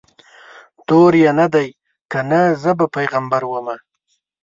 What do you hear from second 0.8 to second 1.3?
دور